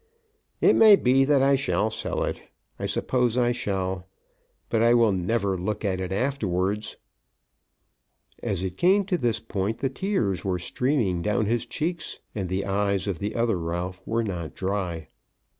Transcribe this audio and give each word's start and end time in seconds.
It 0.61 0.75
may 0.75 0.95
be 0.95 1.25
that 1.25 1.43
I 1.43 1.55
shall 1.55 1.91
sell 1.91 2.23
it. 2.23 2.41
I 2.79 2.87
suppose 2.87 3.37
I 3.37 3.51
shall. 3.51 4.07
But 4.67 4.81
I 4.81 4.95
will 4.95 5.11
never 5.11 5.55
look 5.55 5.85
at 5.85 6.01
it 6.01 6.11
afterwards." 6.11 6.97
As 8.41 8.63
it 8.63 8.77
came 8.77 9.05
to 9.05 9.17
this 9.19 9.39
point, 9.39 9.77
the 9.77 9.91
tears 9.91 10.43
were 10.43 10.57
streaming 10.57 11.21
down 11.21 11.45
his 11.45 11.67
cheeks, 11.67 12.19
and 12.33 12.49
the 12.49 12.65
eyes 12.65 13.05
of 13.05 13.19
the 13.19 13.35
other 13.35 13.59
Ralph 13.59 14.01
were 14.03 14.23
not 14.23 14.55
dry. 14.55 15.07